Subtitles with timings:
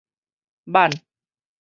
[0.71, 0.89] 挽